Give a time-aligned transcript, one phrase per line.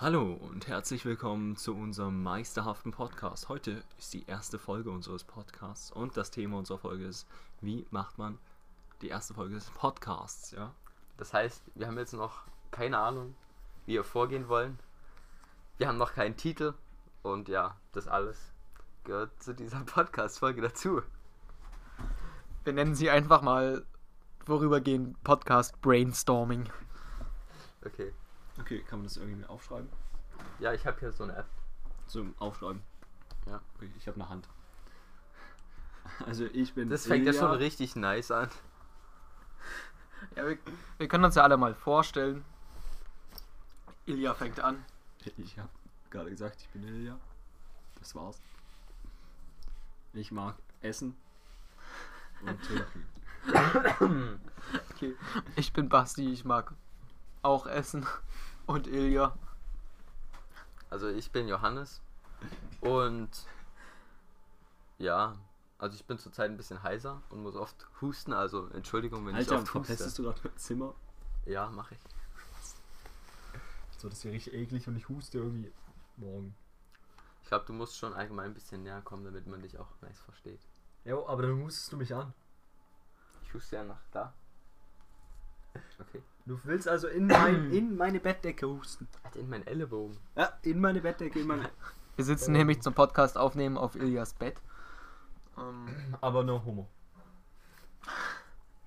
[0.00, 3.50] Hallo und herzlich willkommen zu unserem meisterhaften Podcast.
[3.50, 7.26] Heute ist die erste Folge unseres Podcasts und das Thema unserer Folge ist,
[7.60, 8.38] wie macht man
[9.02, 10.72] die erste Folge des Podcasts, ja?
[11.18, 13.34] Das heißt, wir haben jetzt noch keine Ahnung,
[13.84, 14.78] wie wir vorgehen wollen.
[15.76, 16.72] Wir haben noch keinen Titel
[17.22, 18.38] und ja, das alles
[19.04, 21.02] gehört zu dieser Podcast-Folge dazu.
[22.64, 23.84] Wir nennen sie einfach mal
[24.46, 26.70] vorübergehend Podcast Brainstorming.
[27.84, 28.14] Okay.
[28.60, 29.88] Okay, kann man das irgendwie aufschreiben?
[30.58, 31.46] Ja, ich habe hier so eine App.
[32.06, 32.82] Zum Aufschreiben.
[33.46, 33.60] Ja.
[33.76, 34.48] Okay, ich habe eine Hand.
[36.26, 38.50] Also ich bin Das fängt ja schon richtig nice an.
[40.34, 40.58] Ja, wir,
[40.98, 42.44] wir können uns ja alle mal vorstellen.
[44.06, 44.84] Ilja fängt an.
[45.36, 45.68] Ich habe
[46.10, 47.18] gerade gesagt, ich bin Ilja.
[47.98, 48.40] Das war's.
[50.12, 51.16] Ich mag Essen
[52.42, 53.06] und trinken.
[54.90, 55.14] Okay.
[55.56, 56.74] Ich bin Basti, ich mag
[57.42, 58.06] auch Essen.
[58.70, 59.36] Und Ilja.
[60.90, 62.00] Also ich bin Johannes
[62.80, 63.28] und
[64.98, 65.34] ja,
[65.78, 69.56] also ich bin zurzeit ein bisschen heiser und muss oft husten, also Entschuldigung, wenn Alter,
[69.56, 70.12] ich oft huste.
[70.14, 70.94] du gerade mein Zimmer?
[71.46, 72.00] Ja, mache ich.
[73.98, 75.72] So, das ist ja richtig eklig und ich huste irgendwie
[76.16, 76.54] morgen.
[77.42, 80.20] Ich glaube, du musst schon allgemein ein bisschen näher kommen, damit man dich auch nice
[80.20, 80.60] versteht.
[81.04, 82.32] Ja, aber dann hustest du mich an.
[83.42, 84.32] Ich huste ja nach da.
[85.98, 86.22] Okay.
[86.50, 89.06] Du willst also in, mein, in meine Bettdecke husten.
[89.36, 90.16] In meinen Ellenbogen.
[90.34, 91.70] Ja, in meine Bettdecke, in meine...
[92.16, 94.60] Wir sitzen nämlich zum Podcast aufnehmen auf Iljas Bett.
[95.56, 95.86] Ähm,
[96.20, 96.88] Aber no homo.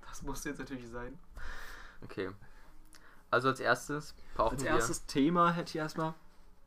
[0.06, 1.18] das muss jetzt natürlich sein.
[2.02, 2.30] Okay.
[3.30, 4.70] Also als erstes brauchen Als wir.
[4.70, 6.12] erstes Thema hätte ich erstmal...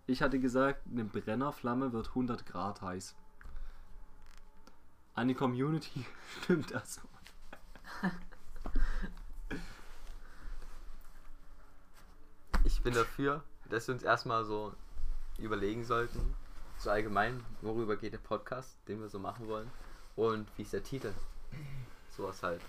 [0.07, 3.15] Ich hatte gesagt, eine Brennerflamme wird 100 Grad heiß.
[5.13, 6.07] An die Community
[6.41, 7.01] stimmt das.
[12.87, 14.71] bin dafür, dass wir uns erstmal so
[15.37, 16.33] überlegen sollten,
[16.77, 19.69] so allgemein, worüber geht der Podcast, den wir so machen wollen.
[20.15, 21.11] Und wie ist der Titel?
[22.09, 22.61] Sowas halt.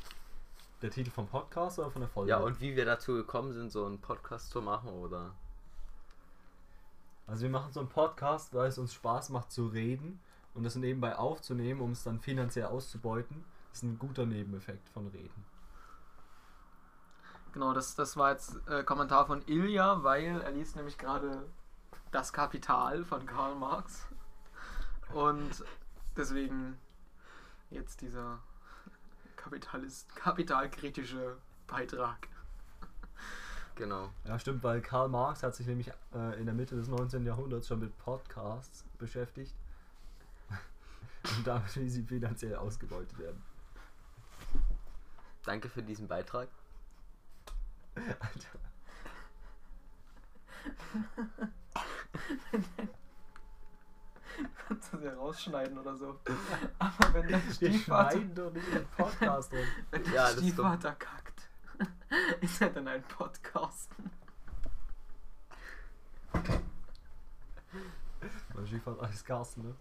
[0.83, 2.31] Der Titel vom Podcast oder von der Folge?
[2.31, 5.37] Ja, und wie wir dazu gekommen sind, so einen Podcast zu machen oder.
[7.29, 10.19] Also wir machen so einen Podcast, weil es uns Spaß macht zu reden
[10.53, 13.45] und das nebenbei aufzunehmen, um es dann finanziell auszubeuten.
[13.71, 15.45] Das ist ein guter Nebeneffekt von Reden.
[17.59, 21.45] Genau, das, das war jetzt äh, Kommentar von Ilja, weil er liest nämlich gerade
[22.13, 24.07] Das Kapital von Karl Marx.
[25.13, 25.65] Und
[26.17, 26.79] deswegen
[27.71, 28.39] jetzt dieser
[29.35, 31.37] Kapitalist, kapitalkritische
[31.67, 32.29] Beitrag.
[33.75, 34.11] Genau.
[34.23, 37.27] Ja, stimmt, weil Karl Marx hat sich nämlich äh, in der Mitte des 19.
[37.27, 39.57] Jahrhunderts schon mit Podcasts beschäftigt.
[41.37, 43.43] und damit, wie sie finanziell ausgebeutet werden.
[45.45, 46.49] Danke für diesen Beitrag.
[48.21, 48.59] Alter.
[54.67, 56.21] Kannst du das ja rausschneiden oder so.
[56.79, 59.67] Aber wenn der Wir Stiefvater, schneiden doch nicht den Podcast drin.
[59.91, 61.49] wenn der Ja, Stiefvater kackt,
[62.41, 63.91] ist er dann ein Podcast?
[68.55, 69.75] Mein Stiefvater ist Carsten, ne?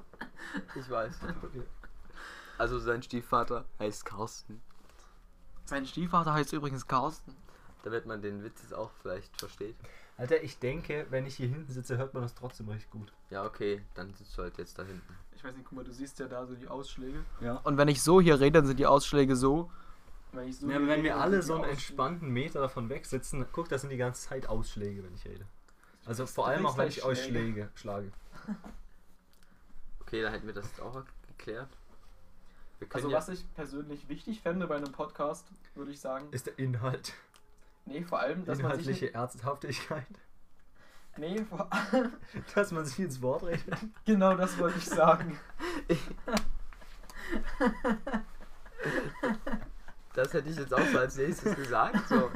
[0.76, 1.20] Ich weiß.
[1.44, 1.64] Okay.
[2.58, 4.62] Also sein Stiefvater heißt Carsten.
[5.66, 7.36] Sein Stiefvater heißt übrigens Carsten.
[7.88, 9.78] Damit man den Witz jetzt auch vielleicht versteht.
[10.18, 13.14] Alter, ich denke, wenn ich hier hinten sitze, hört man das trotzdem recht gut.
[13.30, 15.18] Ja, okay, dann sitzt du halt jetzt da hinten.
[15.34, 17.24] Ich weiß nicht, guck mal, du siehst ja da so die Ausschläge.
[17.40, 17.62] Ja.
[17.64, 19.72] Und wenn ich so hier rede, dann sind die Ausschläge so.
[20.34, 23.70] Wenn ich so Ja, wenn wir alle so einen entspannten Meter davon weg sitzen, guck,
[23.70, 25.46] das sind die ganze Zeit Ausschläge, wenn ich rede.
[26.06, 28.12] Also vor allem auch, wenn kriegst ich halt euch schläge, schlage.
[30.02, 31.68] Okay, dann hätten wir das jetzt auch geklärt.
[32.94, 36.58] Also, ja, was ich persönlich wichtig fände bei einem Podcast, würde ich sagen, Ist der
[36.58, 37.14] Inhalt,
[37.88, 39.02] nee, vor allem, dass man sich.
[39.02, 40.06] Nicht, Ernsthaftigkeit,
[41.18, 42.14] nee, vor allem,
[42.56, 43.64] dass man sich ins Wort redet.
[44.06, 45.40] genau das wollte ich sagen.
[50.14, 52.08] das hätte ich jetzt auch so als nächstes gesagt.
[52.08, 52.30] So.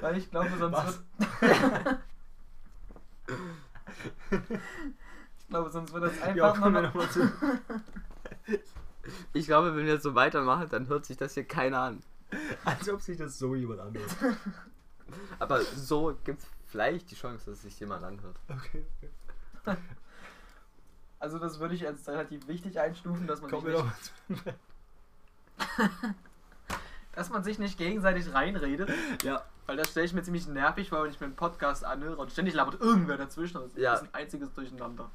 [0.00, 1.02] Weil ich glaube, sonst Was?
[1.40, 1.98] wird.
[5.38, 6.94] ich glaube, sonst wird das Ja, einfach nur noch.
[6.94, 7.30] nochmal zu.
[9.32, 12.02] Ich glaube, wenn wir so weitermachen, dann hört sich das hier keiner an.
[12.64, 14.16] Als ob sich das so jemand anhört.
[15.38, 18.36] Aber so gibt es vielleicht die Chance, dass sich jemand anhört.
[18.48, 18.84] Okay,
[19.64, 19.76] okay.
[21.20, 23.82] Also, das würde ich als relativ wichtig einstufen, dass man, sich Kommen wir
[24.28, 24.54] nicht,
[27.14, 28.90] dass man sich nicht gegenseitig reinredet.
[29.24, 32.16] Ja, Weil das stelle ich mir ziemlich nervig vor, wenn ich mir einen Podcast anhöre
[32.16, 33.60] und ständig labert irgendwer dazwischen.
[33.62, 33.94] Das Ja.
[33.94, 35.10] ist ein einziges Durcheinander.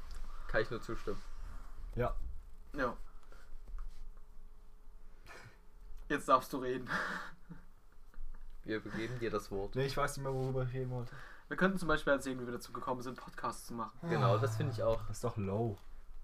[0.48, 1.20] Kann ich nur zustimmen.
[1.94, 2.14] ja.
[2.76, 2.96] Ja.
[6.08, 6.88] Jetzt darfst du reden.
[8.64, 9.74] Wir begeben dir das Wort.
[9.74, 11.12] Nee, ich weiß nicht mehr, worüber ich reden wollte.
[11.48, 13.92] Wir könnten zum Beispiel erzählen, wie wir dazu gekommen sind, Podcasts zu machen.
[14.08, 15.00] Genau, das finde ich auch.
[15.06, 15.76] Das ist doch low.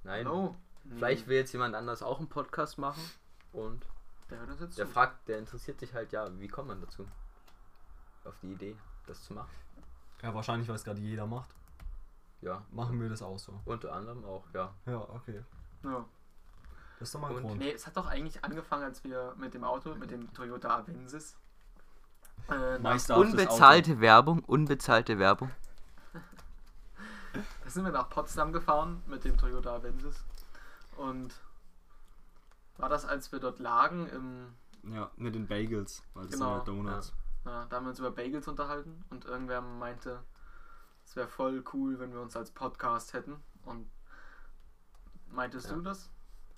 [0.05, 0.27] Nein.
[0.27, 0.57] Oh.
[0.89, 3.03] Vielleicht will jetzt jemand anders auch einen Podcast machen
[3.53, 3.85] und
[4.31, 4.93] Der hört uns jetzt der zu.
[4.93, 7.07] fragt, der interessiert sich halt, ja, wie kommt man dazu?
[8.25, 9.51] Auf die Idee, das zu machen.
[10.23, 11.51] Ja, wahrscheinlich, weil es gerade jeder macht.
[12.41, 13.61] Ja, Machen wir das auch so.
[13.67, 14.73] unter anderem auch, ja.
[14.87, 15.45] Ja, okay.
[15.85, 16.07] Ja.
[17.01, 17.59] Das ist doch mal ein Und- Grund.
[17.59, 21.35] Nee, es hat doch eigentlich angefangen, als wir mit dem Auto, mit dem Toyota Avensis.
[22.49, 22.77] Äh,
[23.15, 25.51] Unbezahlte Werbung, unbezahlte Werbung.
[27.33, 30.25] da sind wir nach Potsdam gefahren mit dem Toyota Avensis.
[30.97, 31.35] Und
[32.77, 34.55] war das, als wir dort lagen im.
[34.95, 37.13] Ja, mit den Bagels, weil das Genau, sind ja Donuts.
[37.45, 40.23] Ja, da haben wir uns über Bagels unterhalten und irgendwer meinte,
[41.05, 43.37] es wäre voll cool, wenn wir uns als Podcast hätten.
[43.65, 43.91] Und
[45.29, 45.75] meintest Ja.
[45.77, 46.11] du das?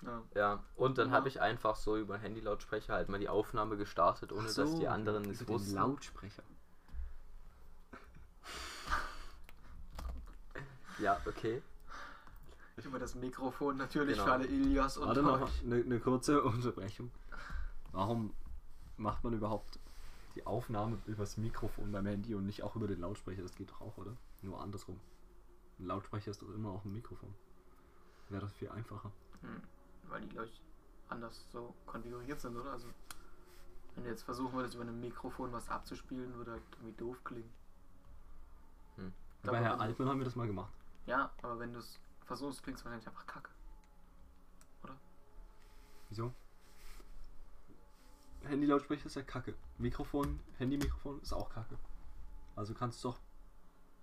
[0.05, 0.23] Ja.
[0.35, 1.15] Ja, und dann Ja.
[1.15, 4.87] habe ich einfach so über Handylautsprecher halt mal die Aufnahme gestartet, ohne so, dass die
[4.87, 5.75] anderen es über den wussten.
[5.75, 6.43] Lautsprecher.
[10.99, 11.61] Ja, okay.
[12.83, 14.25] Über das Mikrofon natürlich Genau.
[14.25, 15.63] für alle Ilias und Warte noch euch.
[15.63, 17.11] eine, eine kurze Unterbrechung.
[17.91, 18.33] Warum
[18.97, 19.79] macht man überhaupt
[20.35, 23.43] die Aufnahme übers Mikrofon beim Handy und nicht auch über den Lautsprecher?
[23.43, 24.15] Das geht doch auch, oder?
[24.41, 24.99] Nur andersrum.
[25.79, 27.33] Ein Lautsprecher ist doch immer auch ein Mikrofon.
[28.29, 29.11] Wäre das viel einfacher.
[29.41, 29.61] Hm,
[30.09, 30.61] weil die, glaube ich,
[31.09, 32.71] anders so konfiguriert sind, oder?
[32.71, 32.87] Also,
[33.95, 37.51] wenn du jetzt versuchen würdest, über ein Mikrofon was abzuspielen, würde halt irgendwie doof klingen.
[38.95, 39.13] Hm.
[39.43, 40.73] Aber Bei Herr du- Altmann haben wir das mal gemacht.
[41.05, 43.49] Ja, aber wenn du es versuchst, klingt es wahrscheinlich einfach kacke.
[46.09, 46.31] Wieso?
[48.43, 49.55] Handy-Lautsprecher ist ja kacke.
[49.77, 51.77] Mikrofon, Handy-Mikrofon ist auch kacke.
[52.55, 53.19] Also kann es doch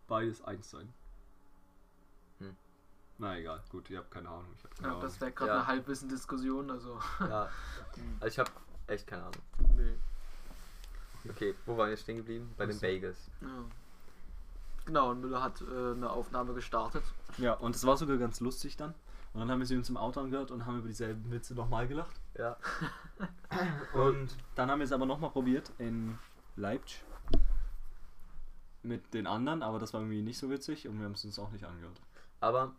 [0.08, 0.92] beides eins sein.
[3.20, 4.46] Na egal, gut, ihr habt keine Ahnung.
[4.56, 5.02] Ich hab keine Ja, Ahnung.
[5.02, 5.56] das wäre gerade Ja.
[5.58, 6.98] eine Halbwissen-Diskussion, also.
[7.20, 7.48] Ja,
[8.20, 8.50] also ich habe
[8.86, 9.42] echt keine Ahnung.
[9.76, 9.94] nee.
[11.30, 12.50] Okay, wo waren wir stehen geblieben?
[12.56, 12.80] Bei den Achso.
[12.86, 13.30] Bagels.
[13.42, 13.48] Ja.
[14.86, 17.04] Genau, und Müller hat äh, eine Aufnahme gestartet.
[17.36, 18.94] Ja, und es war sogar ganz lustig dann.
[19.34, 21.86] Und dann haben wir sie uns im Auto angehört und haben über dieselben Witze nochmal
[21.86, 22.18] gelacht.
[22.38, 22.56] Ja.
[23.94, 26.18] Und dann haben wir es aber nochmal probiert in
[26.56, 27.04] Leipzig.
[28.82, 31.38] Mit den anderen, aber das war irgendwie nicht so witzig und wir haben es uns
[31.38, 32.00] auch nicht angehört.
[32.40, 32.72] Aber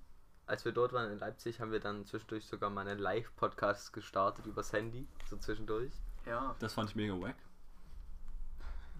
[0.47, 4.45] als wir dort waren in Leipzig, haben wir dann zwischendurch sogar mal einen Live-Podcast gestartet
[4.45, 5.93] übers Handy, so zwischendurch.
[6.25, 7.35] Ja, Das fand ich mega wack.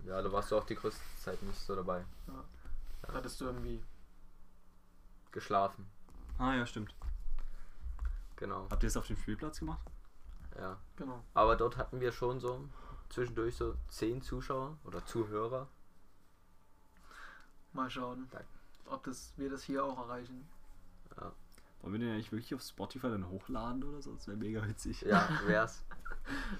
[0.06, 2.04] Ja, da warst du auch die größte Zeit nicht so dabei.
[3.02, 3.84] da hattest du irgendwie.
[5.32, 5.86] Geschlafen.
[6.38, 6.94] Ah ja, stimmt.
[8.36, 8.68] Genau.
[8.70, 9.86] Habt ihr es auf dem Spielplatz gemacht?
[10.58, 10.78] Ja.
[10.98, 11.24] Genau.
[11.34, 12.68] Aber dort hatten wir schon so
[13.10, 15.68] zwischendurch so zehn Zuschauer oder Zuhörer.
[17.74, 18.30] Mal schauen,
[18.88, 20.48] ob das, wir das hier auch erreichen.
[21.18, 21.32] Ja,
[21.82, 24.14] Wollen wir den eigentlich wirklich auf Spotify dann hochladen oder so?
[24.14, 25.02] Das wäre mega witzig.
[25.02, 25.84] ja wär's.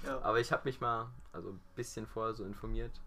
[0.06, 0.20] Ja.
[0.22, 3.00] Aber ich habe mich mal also ein bisschen vorher so informiert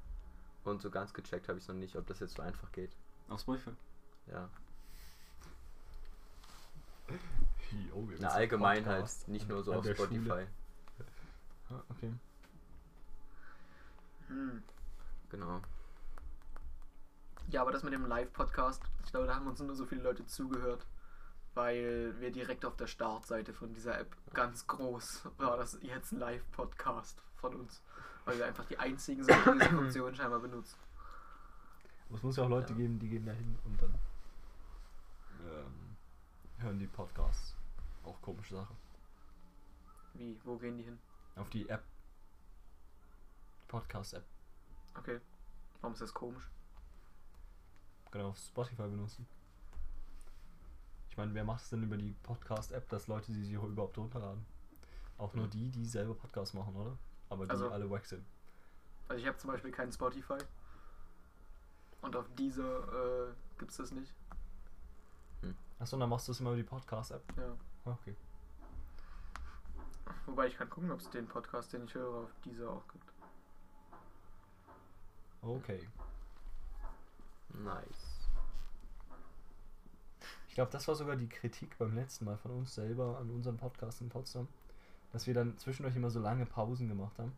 [0.62, 2.96] und so ganz gecheckt habe ich noch nicht, ob das jetzt so einfach geht.
[3.28, 3.72] Auf Spotify?
[4.28, 4.48] Ja.
[7.90, 10.16] Jo, wir Na, allgemein halt, nicht nur so auf Spotify.
[10.28, 10.46] Schule.
[11.70, 12.12] Ah, okay.
[14.28, 14.62] Hm.
[15.30, 15.60] Genau.
[17.48, 20.24] Ja, aber das mit dem Live-Podcast, ich glaube, da haben uns nur so viele Leute
[20.26, 20.86] zugehört,
[21.54, 26.18] weil wir direkt auf der Startseite von dieser App ganz groß war das jetzt ein
[26.18, 27.82] Live-Podcast von uns.
[28.24, 30.78] Weil wir einfach die einzigen sind, die diese Funktion scheinbar benutzen.
[32.08, 32.78] Aber es muss ja auch Leute Ja.
[32.78, 33.94] geben, die gehen da hin und dann
[35.46, 35.96] ähm,
[36.58, 37.54] hören die Podcasts.
[38.04, 38.74] Auch komische Sache.
[40.14, 40.38] Wie?
[40.44, 40.98] Wo gehen die hin?
[41.36, 41.82] Auf die App.
[43.68, 44.24] Podcast-App.
[44.96, 45.20] Okay.
[45.80, 46.44] Warum ist das komisch?
[48.10, 49.26] Genau, auf Spotify benutzen.
[51.14, 54.44] Ich meine, wer macht es denn über die Podcast-App, dass Leute die sich überhaupt runterladen?
[55.16, 55.50] Auch nur Mhm.
[55.50, 56.98] die, die selber Podcasts machen, oder?
[57.30, 58.26] Aber die Also- alle wack sind.
[59.06, 60.38] Also ich habe zum Beispiel keinen Spotify.
[62.02, 64.12] Und auf dieser äh, gibt es das nicht.
[65.78, 67.22] Achso, dann machst du es immer über die Podcast-App.
[67.36, 67.54] Ja.
[67.92, 68.16] Okay.
[70.26, 73.12] Wobei ich kann gucken, ob es den Podcast, den ich höre, auf dieser auch gibt.
[75.42, 75.88] Okay.
[77.50, 78.03] Nice.
[80.54, 83.56] Ich glaube, das war sogar die Kritik beim letzten Mal von uns selber an unserem
[83.56, 84.46] Podcast in Potsdam,
[85.12, 87.36] dass wir dann zwischendurch immer so lange Pausen gemacht haben,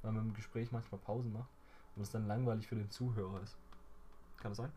[0.00, 1.50] weil man im Gespräch manchmal Pausen macht
[1.94, 3.58] und es dann langweilig für den Zuhörer ist.
[4.38, 4.72] Kann das sein?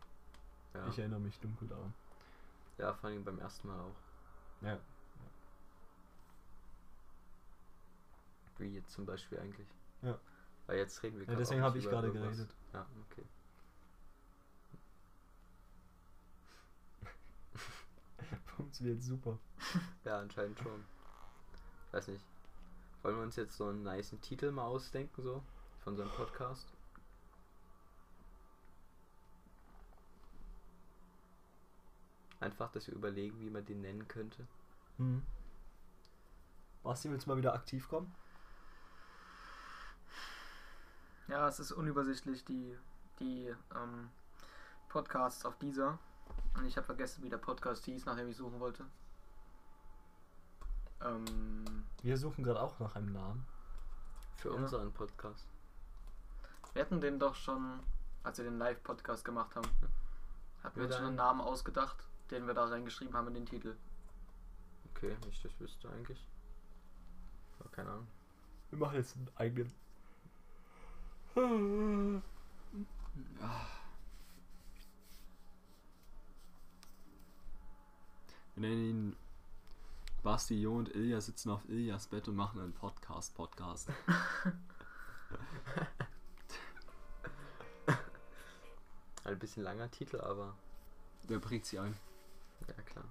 [0.74, 0.90] Ja.
[0.90, 1.94] Ich erinnere mich dunkel daran.
[2.80, 3.96] ja, vor allem beim ersten Mal auch.
[4.60, 4.78] Ja.
[8.58, 9.70] Wie jetzt zum Beispiel eigentlich.
[10.02, 10.20] Ja.
[10.68, 12.54] Weil jetzt reden wir ja gerade deswegen auch habe ich gerade geredet.
[12.74, 13.24] Ja, okay.
[18.60, 19.40] Funktioniert super.
[20.04, 20.84] Ja, anscheinend schon.
[21.92, 22.26] Weiß nicht.
[23.02, 25.42] Wollen wir uns jetzt so einen niceen Titel mal ausdenken, so?
[25.80, 26.68] Von so einem Podcast?
[32.42, 34.46] Einfach, dass wir überlegen, wie man den nennen könnte.
[34.98, 35.24] Hm.
[36.84, 38.14] Basti, willst du mal wieder aktiv kommen?
[41.30, 42.78] Ja, es ist unübersichtlich, die,
[43.22, 44.10] die ähm,
[44.90, 45.98] Podcasts auf dieser.
[46.56, 48.86] Und ich habe vergessen, wie der Podcast hieß, nachdem ich suchen wollte.
[51.02, 53.46] Ähm, Wir suchen gerade auch nach einem Namen.
[54.38, 54.56] Für Ja.
[54.56, 55.46] unseren Podcast.
[56.74, 57.80] wir hatten den doch schon,
[58.24, 59.68] als wir den Live-Podcast gemacht haben,
[60.64, 61.98] hatten wir uns schon einen Namen ausgedacht,
[62.32, 63.76] den wir da reingeschrieben haben in den Titel.
[64.94, 66.26] Okay, ich das wüsste eigentlich.
[67.60, 68.08] Aber keine Ahnung.
[68.70, 69.74] Wir machen jetzt einen eigenen.
[78.60, 79.16] Wir nennen ihn
[80.22, 83.88] Basti, Jo und Ilja sitzen auf Iljas Bett und machen einen Podcast-Podcast.
[89.24, 90.58] Ein bisschen langer Titel, aber
[91.30, 91.96] Der prägt sie ein.
[92.68, 93.06] ja klar.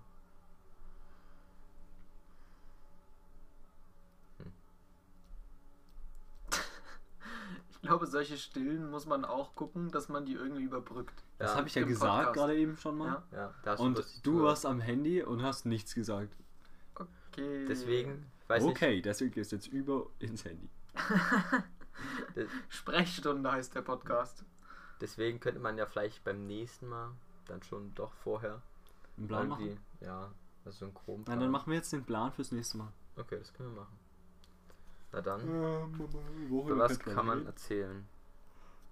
[7.71, 11.23] Ich glaube, solche Stillen muss man auch gucken, dass man die irgendwie überbrückt.
[11.38, 12.35] Das Ja, habe ich ja im gesagt Podcast.
[12.35, 13.23] gerade eben schon mal.
[13.33, 13.52] Ja?
[13.64, 16.35] Ja, Und du warst am Handy und hast nichts gesagt.
[16.95, 17.67] Okay.
[17.67, 20.69] Deswegen, weiß okay, deswegen gehst du jetzt über ins Handy.
[22.35, 22.49] nicht.
[22.69, 24.45] Sprechstunde heißt der Podcast.
[25.00, 27.12] Deswegen könnte man ja vielleicht beim nächsten Mal
[27.47, 28.62] dann schon doch vorher
[29.17, 29.78] Einen Plan machen?
[30.00, 30.31] ja,
[30.64, 32.93] also so einen groben Nein, dann machen wir jetzt den Plan fürs nächste Mal.
[33.17, 33.99] Okay, das können wir machen.
[35.12, 35.41] Na dann,
[36.50, 37.47] Worüber über was kann man reden?
[37.47, 38.07] erzählen?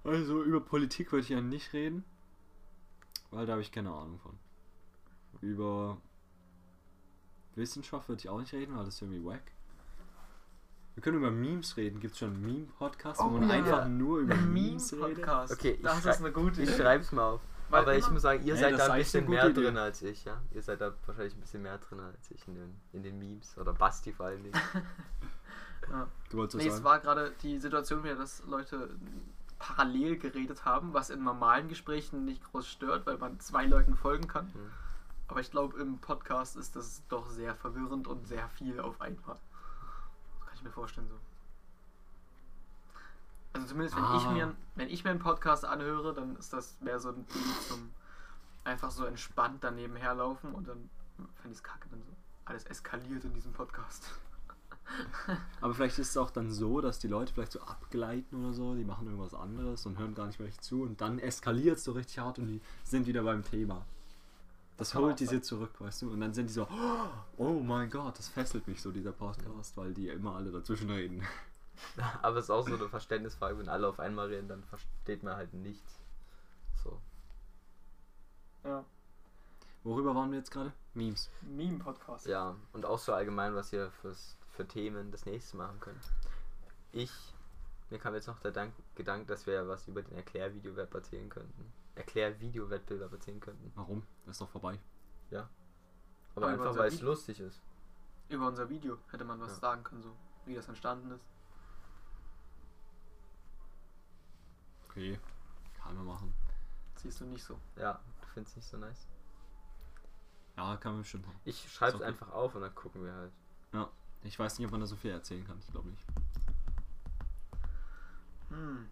[0.04, 2.04] Also über Politik würde ich ja nicht reden,
[3.30, 4.38] weil da habe ich keine Ahnung von.
[5.42, 5.98] Über
[7.54, 9.42] Wissenschaft würde ich auch nicht reden, weil das ist irgendwie wack.
[10.94, 12.00] Wir können über Memes reden.
[12.00, 13.54] Gibt es schon einen Meme-Podcast, wo Oh man ja.
[13.56, 15.28] einfach nur über Memes redet?
[15.50, 16.78] Okay, ich das ist eine gute Ich Idee.
[16.80, 17.40] schreib's mal auf.
[17.68, 19.64] Weil Aber ich muss sagen, ihr Ey, seid da ein bisschen mehr Idee.
[19.64, 20.40] drin als ich, ja?
[20.52, 23.58] Ihr seid da wahrscheinlich ein bisschen mehr drin als ich in den, in den Memes.
[23.58, 24.54] Oder Basti vor allen Dingen.
[25.90, 26.06] Ja.
[26.30, 28.90] Du wolltest Nee, es war gerade die Situation wieder, dass Leute
[29.58, 34.28] parallel geredet haben, was in normalen Gesprächen nicht groß stört, weil man zwei Leuten folgen
[34.28, 34.52] kann.
[34.52, 34.70] Hm.
[35.28, 39.36] Aber ich glaube, im Podcast ist das doch sehr verwirrend und sehr viel auf einmal.
[40.38, 41.16] Das kann ich mir vorstellen so.
[43.54, 44.30] Also zumindest wenn ich Ah.
[44.32, 47.90] mir wenn ich mir einen Podcast anhöre, dann ist das mehr so ein Ding zum
[48.64, 50.90] einfach so entspannt daneben herlaufen und dann
[51.36, 52.10] fände ich es kacke, wenn so
[52.44, 54.10] alles eskaliert in diesem Podcast.
[55.60, 58.74] Aber vielleicht ist es auch dann so, dass die Leute vielleicht so abgleiten oder so,
[58.74, 61.84] die machen irgendwas anderes und hören gar nicht mehr richtig zu und dann eskaliert es
[61.84, 63.84] so richtig hart und die sind wieder beim Thema.
[64.76, 66.10] Das Kann holt die sie zurück, weißt du?
[66.10, 66.68] Und dann sind die so,
[67.38, 71.22] oh mein Gott, das fesselt mich so, dieser Podcast, weil die immer alle dazwischen reden.
[72.22, 75.36] Aber es ist auch so eine Verständnisfrage, wenn alle auf einmal reden, dann versteht man
[75.36, 75.98] halt nichts.
[76.82, 77.00] So.
[78.64, 78.84] Ja.
[79.82, 80.72] Worüber waren wir jetzt gerade?
[80.94, 81.30] Memes.
[81.42, 82.26] Meme-Podcast.
[82.26, 86.00] Ja, und auch so allgemein, was ihr fürs, für Themen das nächste machen könnt.
[86.92, 87.12] Ich,
[87.90, 91.28] mir kam jetzt noch der Dank, Gedanke, dass wir ja was über den Erklärvideowettbewerb erzählen
[91.28, 91.72] könnten.
[91.94, 93.70] Erklärvideowettbewerb erzählen könnten.
[93.74, 94.02] Warum?
[94.24, 94.78] Das ist doch vorbei.
[95.30, 95.48] Aber
[96.34, 97.62] Aber über einfach, weil es Video- lustig ist.
[98.28, 99.58] Über unser Video hätte man was Ja.
[99.58, 101.24] sagen können, so wie das entstanden ist.
[104.88, 105.18] Okay,
[105.82, 106.34] kann man machen.
[106.96, 107.58] Siehst du nicht so.
[107.76, 109.06] Ja, du findest nicht so nice.
[110.56, 111.40] Ja, kann man bestimmt machen.
[111.44, 112.08] Ich schreib's Ist okay.
[112.08, 113.32] einfach auf und dann gucken wir halt.
[114.26, 115.58] Ich weiß nicht, ob man da so viel erzählen kann.
[115.60, 116.04] Ich glaube nicht.
[118.50, 118.86] Hm.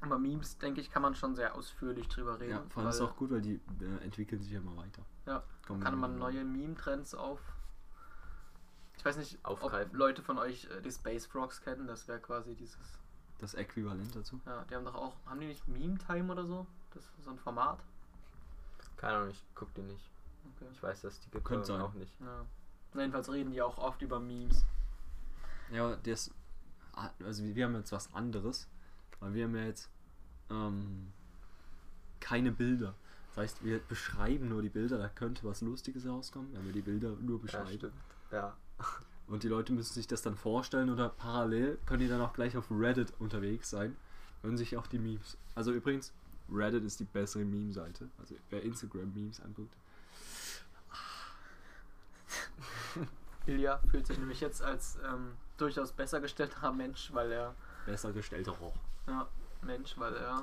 [0.00, 2.52] Aber Memes, denke ich, kann man schon sehr ausführlich drüber reden.
[2.52, 5.02] Ja, vor allem ist auch gut, weil die äh, entwickeln sich ja immer weiter.
[5.26, 7.40] Ja, Kommen kann man neue Meme-Trends auf.
[8.96, 9.90] Ich weiß nicht, Aufgreifen.
[9.92, 11.86] ob Leute von euch äh, die Space Frogs kennen.
[11.86, 12.78] Das wäre quasi dieses.
[13.38, 14.40] Das Äquivalent dazu.
[14.46, 15.16] Ja, die haben doch auch.
[15.26, 16.66] Haben die nicht Meme Time oder so?
[16.92, 17.78] Das ist so ein Format.
[18.96, 20.10] Keine Ahnung, ich guck die nicht.
[20.56, 20.68] Okay.
[20.72, 22.12] Ich weiß, dass die gibt Könnte auch nicht.
[22.20, 22.44] Ja.
[22.94, 24.64] Jedenfalls reden die auch oft über Memes.
[25.72, 26.30] Ja, das.
[27.24, 28.68] Also wir haben jetzt was anderes.
[29.20, 29.90] Weil wir haben ja jetzt
[30.50, 31.08] ähm,
[32.20, 32.94] keine Bilder.
[33.28, 36.80] Das heißt, wir beschreiben nur die Bilder, da könnte was Lustiges rauskommen, wenn wir die
[36.80, 37.68] Bilder nur Ja, beschreiben.
[37.76, 37.94] stimmt.
[38.32, 38.56] Ja.
[39.28, 42.56] Und die Leute müssen sich das dann vorstellen oder parallel können die dann auch gleich
[42.56, 43.94] auf Reddit unterwegs sein.
[44.42, 45.36] Können sich auch die Memes.
[45.54, 46.12] Also übrigens,
[46.50, 48.08] Reddit ist die bessere Meme-Seite.
[48.18, 49.72] Also wer Instagram-Memes anguckt.
[53.46, 57.54] Ilja fühlt sich nämlich jetzt als ähm, durchaus besser gestellter Mensch, weil er
[57.86, 58.76] Besser gestellter Roch.
[59.06, 59.26] ja,
[59.62, 60.42] Mensch, weil er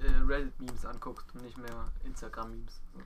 [0.00, 2.80] äh, Reddit-Memes anguckt und nicht mehr Instagram-Memes.
[2.94, 3.00] So.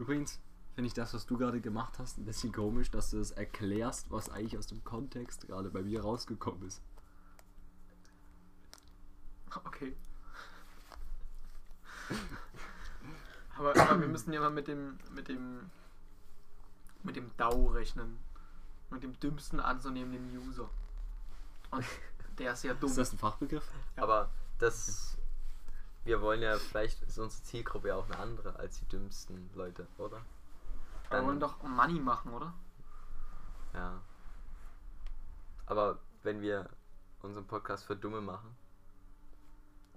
[0.00, 0.38] Übrigens
[0.74, 4.10] finde ich das, was du gerade gemacht hast, ein bisschen komisch, dass du das erklärst,
[4.10, 6.82] was eigentlich aus dem Kontext gerade bei mir rausgekommen ist.
[9.64, 9.96] Okay.
[13.58, 15.70] Aber, aber wir müssen ja mal mit dem, mit dem,
[17.04, 18.18] mit dem DAO rechnen.
[18.90, 20.68] Mit dem dümmsten anzunehmenden User.
[21.70, 21.84] Und
[22.38, 22.90] der ist ja dumm.
[22.90, 23.68] Ist das ein Fachbegriff?
[23.96, 24.02] Ja.
[24.02, 25.16] Aber das.
[26.04, 29.86] Wir wollen ja, vielleicht ist unsere Zielgruppe ja auch eine andere als die dümmsten Leute,
[29.98, 30.22] oder?
[31.10, 32.54] wir wollen doch Money machen, oder?
[33.74, 34.00] Ja.
[35.66, 36.70] Aber wenn wir
[37.22, 38.56] unseren Podcast für Dumme machen,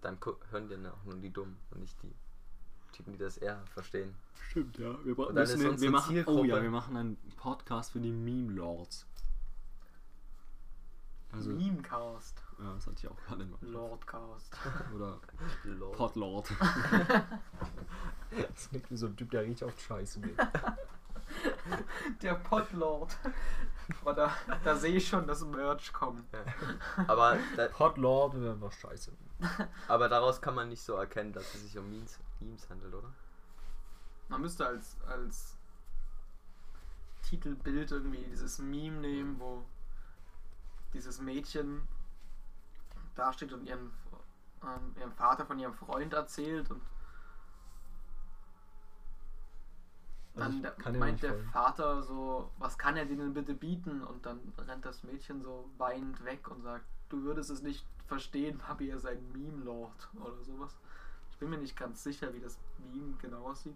[0.02, 0.18] dann
[0.50, 2.14] hören wir auch nur die Dummen und nicht die
[2.94, 4.16] Typen, die das eher verstehen.
[4.50, 4.96] Stimmt, ja.
[5.04, 8.12] Wir, Und dann ist wir, unsere machen, oh ja, wir machen einen Podcast für die
[8.12, 9.06] Meme-Lords.
[11.36, 12.44] Also, Memecast.
[12.60, 13.72] ja, das hatte ich auch gerade in meinem Kopf.
[13.72, 14.56] Lordcast.
[14.96, 15.20] Oder
[15.64, 15.98] Lord.
[15.98, 16.50] Podlord.
[18.54, 20.36] das klingt wie so ein Typ, der richtig oft Scheiße will.
[22.22, 23.18] Der Podlord.
[24.02, 24.32] Aber da,
[24.64, 26.24] da sehe ich schon das Merch kommen.
[27.08, 29.12] Aber, da, Podlord wäre einfach Scheiße.
[29.88, 33.12] aber daraus kann man nicht so erkennen, dass es sich um Memes, Memes handelt, oder?
[34.30, 35.58] Man müsste als, als
[37.24, 39.66] Titelbild irgendwie dieses Meme nehmen, wo
[40.94, 41.88] dieses Mädchen
[43.16, 43.92] dasteht und ihren,
[44.64, 46.82] ähm, ihrem Vater von ihrem Freund erzählt und
[50.36, 51.36] Also dann ich der, meint der.
[51.52, 54.04] Vater so, was kann er denen bitte bieten?
[54.04, 58.58] Und dann rennt das Mädchen so weinend weg und sagt, du würdest es nicht verstehen,
[58.58, 60.76] Papi, er ist ein Meme-Lord oder sowas.
[61.44, 63.76] Bin mir nicht ganz sicher, wie das Meme genau aussieht.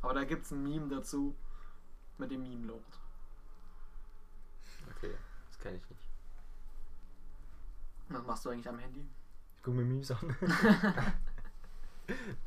[0.00, 1.36] Aber da gibt es ein Meme dazu
[2.16, 2.82] mit dem Meme-Lord.
[4.96, 5.14] Okay,
[5.48, 6.08] das kenne ich nicht.
[8.08, 9.06] Was machst du eigentlich am Handy?
[9.56, 10.34] Ich gucke mir Memes an.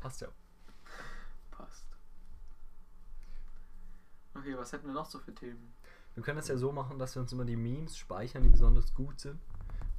[0.00, 0.28] Passt ja.
[1.52, 1.86] Passt.
[4.34, 5.72] Okay, was hätten wir noch so für Themen?
[6.16, 8.92] Wir können das ja so machen, dass wir uns immer die Memes speichern, die besonders
[8.92, 9.38] gut sind.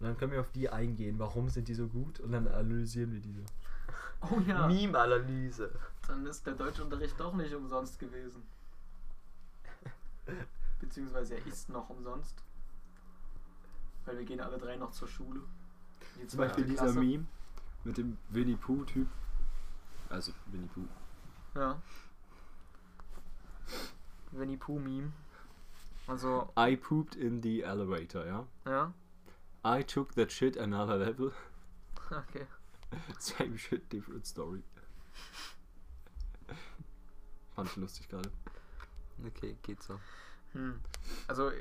[0.03, 1.17] Und dann können wir auf die eingehen.
[1.17, 2.19] Warum sind die so gut?
[2.19, 3.41] Und dann analysieren wir diese.
[4.19, 5.71] Oh ja, Meme-Analyse.
[6.05, 8.43] dann ist der Deutschunterricht doch nicht umsonst gewesen.
[10.81, 12.35] Beziehungsweise er ist noch umsonst.
[14.03, 15.39] Weil wir gehen alle drei noch zur Schule.
[16.21, 16.99] Die Zum Beispiel dieser Klasse.
[16.99, 17.25] Meme
[17.85, 19.07] mit dem Winnie Pooh-Typ.
[20.09, 20.87] Also Winnie Pooh.
[21.55, 21.81] Ja.
[24.31, 25.13] Winnie Pooh Meme.
[26.07, 28.45] Also, I pooped in the elevator, ja.
[28.65, 28.93] ja.
[29.63, 31.31] I took that shit another level.
[32.11, 32.45] Okay.
[33.19, 34.61] Same shit, different story.
[37.55, 38.29] Fand ich lustig gerade.
[39.25, 39.99] Okay, geht so.
[40.53, 40.79] Hm.
[41.27, 41.51] Also,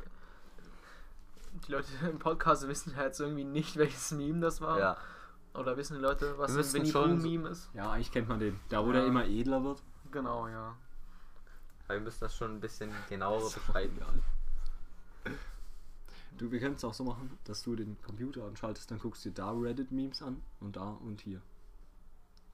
[1.67, 4.79] die Leute im Podcast wissen ja jetzt irgendwie nicht, welches Meme das war.
[4.79, 4.97] Ja,
[5.55, 7.71] Oder wissen die Leute, was ein Winnie schon Pooh so- Meme ist?
[7.75, 8.59] Ja, eigentlich kennt man den.
[8.71, 8.95] Da, wo Ja.
[8.95, 9.83] der immer edler wird.
[10.11, 10.77] Genau, ja.
[11.87, 13.99] aber wir müssen das schon ein bisschen genauer beschreiben.
[16.39, 19.29] Du, wir können es auch so machen, dass du den Computer anschaltest, dann guckst du
[19.31, 21.41] dir da Reddit-Memes an und da und hier.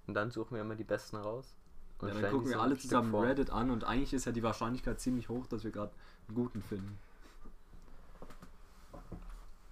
[0.06, 1.54] Und dann suchen wir immer die besten raus.
[2.00, 3.24] Und Ja, dann gucken wir alle Stück zusammen vor.
[3.24, 5.92] Reddit an und eigentlich ist ja die Wahrscheinlichkeit ziemlich hoch, dass wir gerade
[6.26, 6.98] einen guten finden.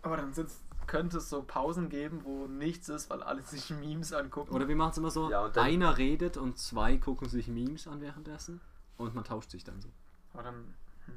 [0.03, 4.13] Aber dann sitzt, könnte es so Pausen geben, wo nichts ist, weil alle sich Memes
[4.13, 4.55] angucken.
[4.55, 8.01] Oder wir machen es immer so, Ja, einer redet und zwei gucken sich Memes an
[8.01, 8.61] währenddessen
[8.97, 9.89] und man tauscht sich dann so.
[10.33, 10.75] Aber dann.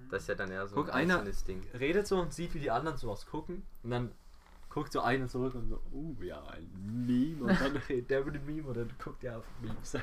[0.10, 1.64] Das ist ja dann eher so Guck, ein einer- Ding.
[1.80, 4.12] Redet so und sieht, wie die anderen sowas gucken und dann
[4.70, 6.70] guckt so einer zurück und so, oh ja, ein
[7.06, 9.96] Meme und dann redet der mit dem Meme und dann guckt er auf Memes.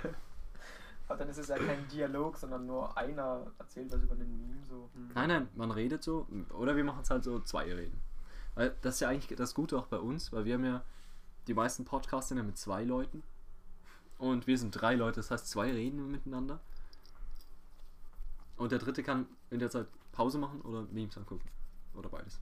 [1.09, 4.67] Aber dann ist es ja kein Dialog, sondern nur einer erzählt was über einen Meme.
[4.69, 4.89] So.
[4.95, 5.11] Hm.
[5.15, 8.01] Nein, nein, man redet so oder wir machen es halt so zwei reden.
[8.57, 10.83] Weil das ist ja eigentlich das Gute auch bei uns, weil wir haben ja
[11.47, 13.23] die meisten Podcasts sind ja mit zwei Leuten
[14.19, 16.59] und wir sind drei Leute, das heißt zwei reden miteinander.
[18.57, 21.49] Und der dritte kann in der Zeit Pause machen oder Memes angucken.
[21.95, 22.41] Oder beides.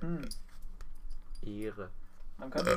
[0.00, 0.28] Hm.
[1.42, 1.90] Ehre.
[2.36, 2.76] Man könnte.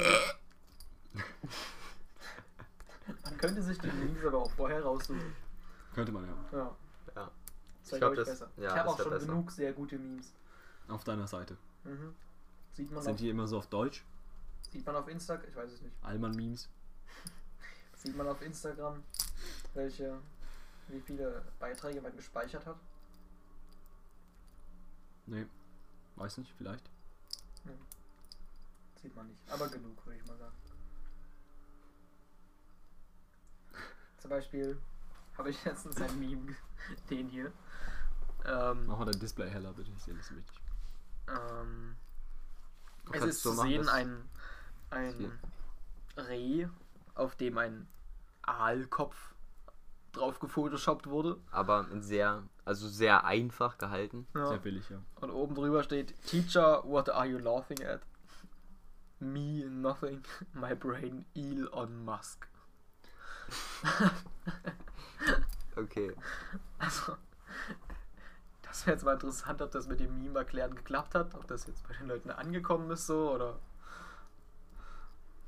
[3.23, 5.35] man könnte sich die Memes aber auch vorher raussuchen.
[5.93, 6.33] Könnte man ja.
[6.57, 6.75] Ja.
[7.15, 7.31] Ja.
[7.81, 8.49] Das wäre, glaube ich, das- besser.
[8.57, 9.25] ja, ich habe auch schon besser.
[9.25, 10.31] genug sehr gute Memes.
[10.87, 11.57] Auf deiner Seite.
[11.83, 12.13] Mhm.
[12.73, 14.03] Sieht man, Sind auf, die immer so auf Deutsch?
[14.71, 16.67] sieht man auf Instagram, ich weiß es nicht, Allmann-Memes?
[17.97, 19.03] sieht man auf Instagram,
[19.75, 20.17] welche,
[20.87, 22.77] wie viele Beiträge man gespeichert hat.
[25.25, 25.45] Nee.
[26.15, 26.89] Weiß nicht, vielleicht.
[29.01, 30.55] Sieht man nicht, aber genug, würde ich mal sagen.
[34.17, 34.81] Zum Beispiel
[35.37, 36.55] habe ich letztens ein Meme,
[37.09, 37.51] den hier.
[38.45, 39.91] Ähm, Mach mal dein Display heller, bitte.
[39.91, 40.57] Ich sehe das wichtig.
[41.27, 41.95] ähm,
[43.11, 44.29] es ist so zu machen, sehen ein,
[44.89, 45.39] ein
[46.17, 46.67] Reh,
[47.15, 47.87] auf dem ein
[48.43, 49.32] Aalkopf
[50.13, 51.37] drauf gefotoshoppt wurde.
[51.51, 54.27] Aber sehr, also sehr einfach gehalten.
[54.33, 54.47] Ja.
[54.47, 54.99] Sehr billig, ja.
[55.19, 58.01] Und oben drüber steht: Teacher, what are you laughing at?
[59.19, 60.21] Me, nothing.
[60.53, 62.47] My brain, Elon Musk.
[65.75, 66.15] Okay.
[66.77, 67.17] Also,
[68.61, 71.65] das wäre jetzt mal interessant, ob das mit dem Meme erklären geklappt hat, ob das
[71.67, 73.59] jetzt bei den Leuten angekommen ist so oder.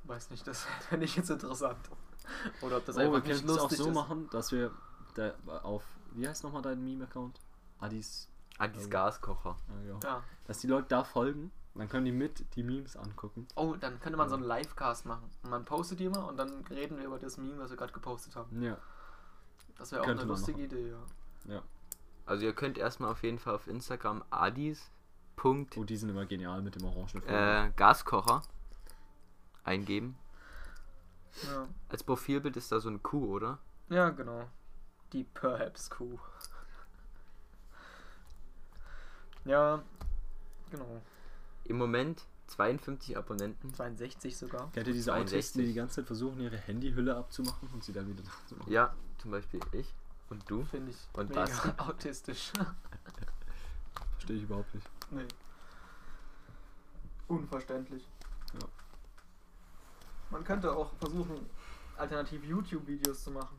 [0.04, 1.90] Weiß nicht, das fände ich jetzt interessant.
[2.62, 3.94] Oder ob das oh, wir einfach nicht könnten es auch so ist.
[3.94, 4.72] machen, dass wir
[5.16, 5.34] da
[5.64, 5.84] auf,
[6.14, 7.40] wie heißt nochmal dein Meme-Account?
[7.80, 8.30] Adis.
[8.58, 8.90] Adis.
[8.90, 9.58] Gaskocher.
[9.68, 10.00] Ja, ja.
[10.04, 10.24] Ja.
[10.46, 13.48] Dass die Leute da folgen, dann können die mit die Memes angucken.
[13.56, 15.30] Oh, dann könnte man so einen Livecast machen.
[15.44, 17.92] Und man postet die immer und dann reden wir über das Meme, was wir gerade
[17.92, 18.62] gepostet haben.
[18.62, 18.78] Ja.
[19.78, 20.72] Das wäre auch Könnte eine lustige machen.
[20.72, 21.54] Idee, ja.
[21.56, 21.62] Ja.
[22.26, 24.90] Also ihr könnt erstmal auf jeden Fall auf Instagram Adis.
[25.36, 28.42] Punkt, Oh, die sind immer genial mit dem orangen äh, Gaskocher
[29.66, 30.18] eingeben.
[31.44, 33.60] Ja, Als Profilbild ist da so eine Kuh, oder?
[33.90, 34.48] ja genau.
[35.14, 36.18] Die Perhaps Kuh.
[39.46, 39.84] Ja,
[40.72, 41.02] genau.
[41.66, 43.74] Im Moment 52 Abonnenten.
[43.74, 44.72] 62 sogar.
[44.72, 45.38] Kennt ihr diese 62?
[45.38, 48.72] Autisten, die die ganze Zeit versuchen, ihre Handyhülle abzumachen und sie dann wieder zu machen?
[48.72, 49.94] Ja, zum Beispiel ich
[50.30, 50.64] und du.
[50.66, 51.70] Finde ich Und mega Basti?
[51.78, 52.52] autistisch.
[54.14, 54.88] Verstehe ich überhaupt nicht.
[55.12, 55.28] nee.
[57.28, 58.08] Unverständlich.
[58.54, 58.60] Ja.
[60.30, 61.50] Man könnte auch versuchen,
[61.98, 63.58] alternativ YouTube-Videos zu machen.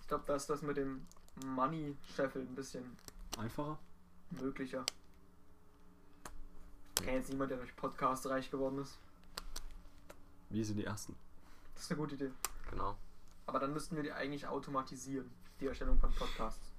[0.00, 1.06] Ich glaube, da ist das mit dem
[1.46, 2.96] Money-Scheffeln ein bisschen
[3.38, 3.78] Einfacher?
[4.30, 4.84] möglicher.
[6.98, 8.98] Ich kenne jetzt niemand, der durch Podcast reich geworden ist.
[10.50, 11.16] Wir sind die Ersten.
[11.74, 12.30] Das ist eine gute Idee.
[12.70, 12.96] Genau.
[13.46, 16.72] Aber dann müssten wir die eigentlich automatisieren, die Erstellung von Podcasts.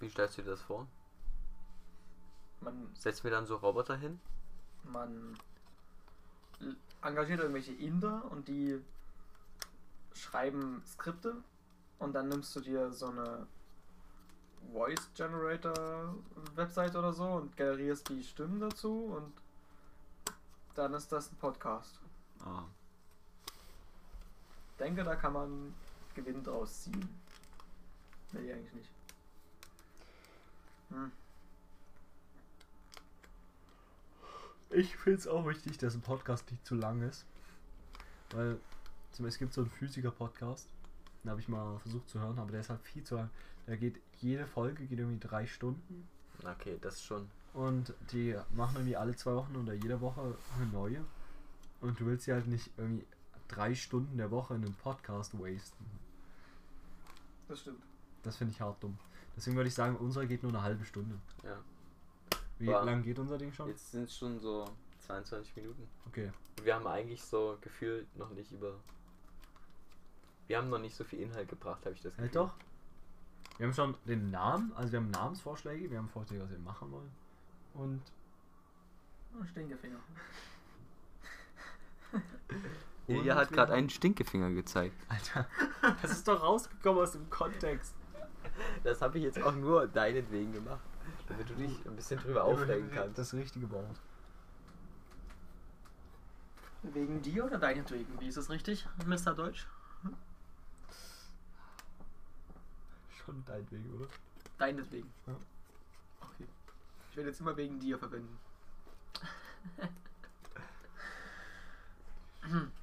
[0.00, 0.86] Wie stellst du dir das vor?
[2.60, 4.20] Man, Setzen wir dann so Roboter hin?
[4.84, 5.36] man
[7.02, 8.80] engagiert irgendwelche Inder und die
[10.12, 11.36] schreiben Skripte
[11.98, 13.46] und dann nimmst du dir so eine
[14.72, 16.14] Voice Generator
[16.54, 19.32] Website oder so und generierst die Stimmen dazu und
[20.74, 22.00] dann ist das ein Podcast.
[22.44, 22.64] Ah.
[24.78, 25.74] denke, da kann man
[26.14, 27.08] Gewinn draus ziehen.
[28.32, 28.90] Will ich eigentlich nicht.
[30.90, 31.12] Hm.
[34.70, 37.24] Ich finde es auch wichtig, dass ein Podcast nicht zu lang ist.
[38.30, 38.58] Weil
[39.12, 40.68] zum Beispiel es gibt so einen Physiker-Podcast.
[41.22, 43.30] Den habe ich mal versucht zu hören, aber der ist halt viel zu lang.
[43.66, 46.08] Der geht, jede Folge geht irgendwie drei Stunden.
[46.44, 47.28] Okay, das schon.
[47.54, 51.04] Und die machen irgendwie alle zwei Wochen oder jede Woche eine neue.
[51.80, 53.06] Und du willst sie halt nicht irgendwie
[53.48, 55.86] drei Stunden der Woche in einem Podcast wasten.
[57.48, 57.82] Das stimmt.
[58.22, 58.98] Das finde ich hart dumm.
[59.36, 61.16] Deswegen würde ich sagen, unser geht nur eine halbe Stunde.
[61.42, 61.58] Ja.
[62.58, 63.68] Wie War- lang geht unser Ding schon?
[63.68, 64.64] Jetzt sind es schon so
[65.06, 65.88] 22 Minuten.
[66.08, 66.30] Okay.
[66.58, 68.74] Und wir haben eigentlich so gefühlt noch nicht über.
[70.46, 72.52] Wir haben noch nicht so viel Inhalt gebracht, habe ich das Halt doch.
[73.58, 76.90] Wir haben schon den Namen, also wir haben Namensvorschläge, wir haben Vorschläge, was wir machen
[76.92, 77.10] wollen.
[77.74, 78.02] Und
[79.38, 79.98] Oh, Stinkefinger.
[83.06, 84.94] Ilja hat gerade einen Stinkefinger gezeigt.
[85.08, 85.46] Alter,
[86.02, 87.94] das ist doch rausgekommen aus dem Kontext.
[88.84, 90.80] Das habe ich jetzt auch nur deinetwegen gemacht.
[91.28, 93.18] Damit du dich ein bisschen drüber aufregen kannst.
[93.18, 94.00] Das richtige Wort.
[96.82, 98.18] Wegen dir oder deinetwegen?
[98.20, 99.34] Wie ist das richtig, Mr.
[99.34, 99.66] Deutsch?
[103.24, 104.06] Schon deinetwegen, oder?
[104.56, 105.12] Deinetwegen.
[105.26, 105.34] Ja.
[106.20, 106.46] Okay.
[107.10, 108.38] Ich werde jetzt immer wegen dir verwenden.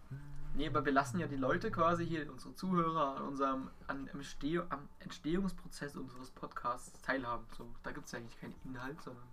[0.55, 4.59] nee, aber wir lassen ja die Leute quasi hier, unsere Zuhörer, an unserem an Entsteh
[4.69, 7.45] am Entstehungsprozess unseres Podcasts teilhaben.
[7.57, 9.23] So, da gibt es ja eigentlich keinen Inhalt, sondern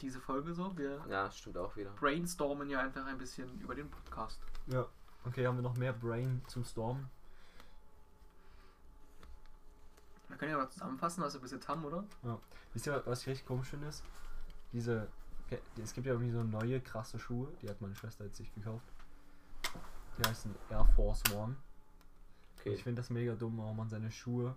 [0.00, 0.76] diese Folge so.
[0.76, 1.90] Wir Ja, stimmt auch wieder.
[1.90, 4.40] brainstormen ja einfach ein bisschen über den Podcast.
[4.66, 4.86] Ja.
[5.26, 7.10] Okay, haben wir noch mehr Brain zum Stormen?
[10.28, 12.04] Wir können ja mal zusammenfassen, was wir bis jetzt haben, oder?
[12.72, 13.88] Wisst ihr, was ich richtig komisch finde?
[13.88, 14.04] Ist,
[14.72, 15.08] diese.
[15.82, 18.86] Es gibt ja irgendwie so neue krasse Schuhe, die hat meine Schwester jetzt sich gekauft.
[20.18, 21.56] Die heißen Air Force One.
[22.58, 22.74] Okay.
[22.74, 24.54] Ich finde das mega dumm, warum man seine Schuhe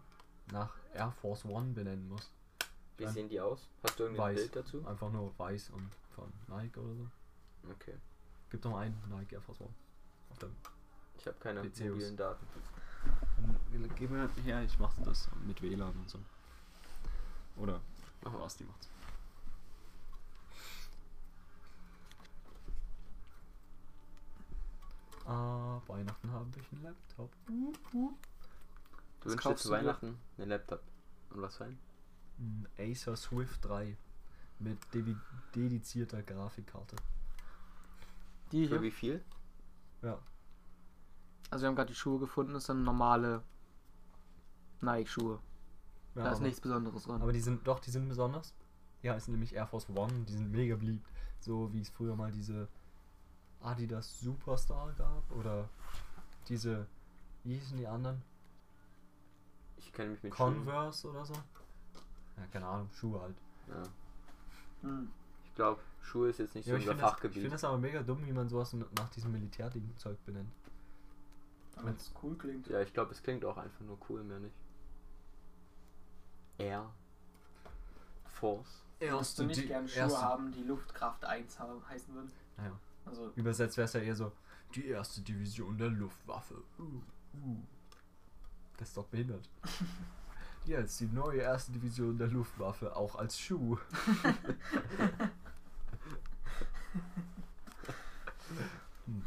[0.52, 2.32] nach Air Force One benennen muss.
[2.98, 3.68] Wie sehen die aus?
[3.84, 4.36] Hast du irgendein Weiß.
[4.40, 4.86] Bild dazu?
[4.86, 7.08] Einfach nur weiß und von Nike oder so.
[7.72, 7.96] Okay.
[8.50, 9.74] Gibt noch einen Nike Air Force One.
[11.18, 11.92] Ich habe keine Piceus.
[11.92, 12.46] mobilen Daten.
[13.96, 16.20] Gib mir her, ich mach das mit WLAN und so.
[17.58, 17.80] Oder
[18.26, 18.40] Aha.
[18.40, 18.90] was die macht's.
[25.26, 27.32] Ah, Weihnachten habe ich einen Laptop.
[27.48, 28.14] Du
[29.24, 29.72] wünschst dir kaufst zu?
[29.72, 30.82] Weihnachten einen Laptop.
[31.30, 31.80] Und was für ein?
[32.40, 33.96] Ein Acer Swift 3
[34.60, 34.78] mit
[35.56, 36.96] dedizierter Grafikkarte.
[38.52, 39.24] Die Für wie viel?
[40.02, 40.20] Ja,
[41.50, 43.44] Also wir haben gerade die Schuhe gefunden, das sind normale
[44.82, 45.40] Nike-Schuhe.
[46.16, 47.22] ja da ist aber, nichts Besonderes dran.
[47.22, 48.54] aber die sind doch, die sind besonders.
[49.02, 51.10] Die heißen nämlich Air Force One, die sind mega beliebt.
[51.40, 52.68] So wie es früher mal diese
[53.64, 55.70] Adidas Superstar gab oder
[56.48, 56.86] diese
[57.44, 58.22] Wie hießen die anderen?
[59.78, 60.56] Ich kenne mich mit Schuhen.
[60.66, 61.34] Converse oder so?
[61.34, 63.36] Ja, keine Ahnung, Schuhe halt.
[63.68, 63.84] Ja.
[64.82, 65.10] Hm.
[65.46, 67.42] Ich glaube, Schuhe ist jetzt nicht Ja, so ich unser finde das, ich Fachgebiet.
[67.42, 70.52] find das aber mega dumm, wie man sowas nach diesem Militärding-Zeug benennt.
[71.82, 72.68] Wenn es cool klingt.
[72.68, 74.56] ja, ich glaube, es klingt auch einfach nur cool, mehr nicht.
[76.60, 76.90] Air
[78.26, 78.84] Force.
[79.00, 82.32] Würdest du nicht gerne Schuhe haben, die Luftkraft 1 haben, heißen würden?
[82.58, 82.72] Naja,
[83.06, 84.32] Also, übersetzt wäre es ja eher so,
[84.76, 86.56] die erste Division der Luftwaffe.
[86.80, 87.02] Uh,
[87.38, 87.58] uh.
[88.78, 89.50] Das ist doch behindert.
[90.66, 93.78] Jetzt die neue erste Division der Luftwaffe, auch als Schuh.
[99.06, 99.26] hm,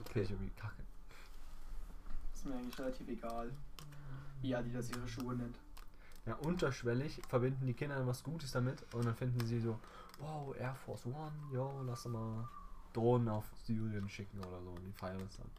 [0.00, 0.22] Okay.
[0.22, 0.82] ich irgendwie kacke.
[2.34, 3.50] ist mir eigentlich relativ egal,
[4.40, 5.58] wie Adidas ihre Schuhe nennt.
[6.26, 9.80] Ja, unterschwellig verbinden die Kinder was Gutes damit und dann finden sie so,
[10.18, 12.48] wow, Air Force One, jo, lass mal
[12.92, 15.50] Drohnen auf Syrien schicken oder so und die feiern es dann.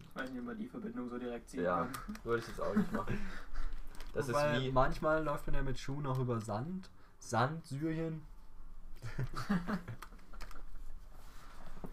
[0.00, 2.16] Ich weiß nicht, ob man die Verbindung so direkt ziehen Ja, kann.
[2.24, 3.18] würde ich jetzt auch nicht machen.
[4.14, 4.72] Das Wobei, ist wie.
[4.72, 6.90] Manchmal läuft man ja mit Schuhen auch über Sand.
[7.18, 8.22] Sand, Syrien.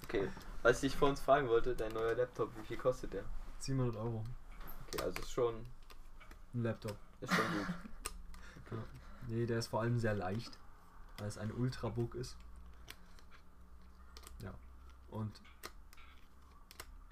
[0.03, 0.29] Okay.
[0.61, 3.23] Was ich vor uns fragen wollte, dein neuer Laptop, wie viel kostet der?
[3.59, 4.23] 700 Euro.
[4.87, 5.55] Okay, also ist schon,
[6.53, 6.95] Ein Laptop.
[7.21, 7.67] ist schon gut.
[8.71, 8.77] Ja.
[9.27, 10.57] Nee, der ist vor allem sehr leicht,
[11.19, 12.35] weil es ein Ultrabook ist.
[15.11, 15.31] Und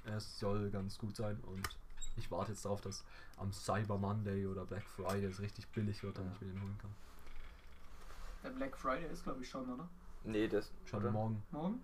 [0.06, 1.67] es soll ganz gut sein und
[2.17, 3.03] ich warte jetzt darauf, dass
[3.38, 6.36] am Cyber Monday oder Black Friday es richtig billig wird, damit Ja.
[6.41, 6.93] ich mir den holen kann.
[8.43, 9.88] Der Black Friday ist, glaube ich, schon, oder?
[10.25, 10.71] Nee, das.
[10.86, 11.12] Schon oder?
[11.12, 11.41] morgen.
[11.51, 11.82] Morgen?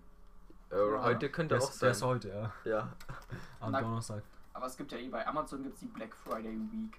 [0.70, 1.02] Äh, Ja.
[1.02, 1.96] heute könnte Der auch ist, der sein.
[1.96, 2.70] ist heute, ja.
[2.70, 2.92] Ja.
[3.60, 4.22] Am Na- Donnerstag.
[4.52, 6.98] Aber es gibt ja eh bei Amazon gibt's die Black Friday Week.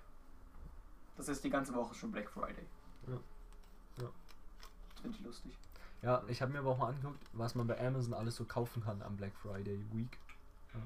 [1.16, 2.66] Das ist die ganze Woche schon Black Friday.
[3.08, 3.14] Ja.
[4.04, 4.10] Ja.
[4.94, 5.58] Das finde ich lustig.
[6.02, 8.84] Ja, ich habe mir aber auch mal angeguckt, was man bei Amazon alles so kaufen
[8.84, 10.18] kann am Black Friday Week.
[10.74, 10.80] Ja.